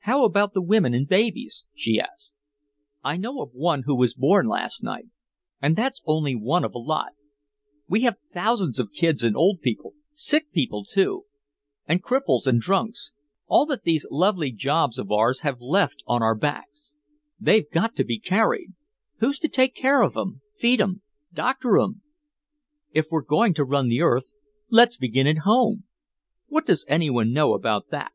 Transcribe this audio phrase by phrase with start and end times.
[0.00, 2.34] "How about the women and babies?" she asked.
[3.02, 5.06] "I know of one who was born last night.
[5.62, 7.12] And that's only one of a lot.
[7.88, 11.24] We have thousands of kids and old people sick people too,
[11.86, 13.12] and cripples and drunks
[13.46, 16.94] all that these lovely jobs of ours have left on our backs.
[17.40, 18.74] They've got to be carried.
[19.20, 21.00] Who's to take care of 'em, feed 'em,
[21.32, 22.02] doctor 'em?
[22.92, 24.32] If we're going to run the earth
[24.68, 25.84] let's begin at home.
[26.48, 28.12] What does anyone know about that?"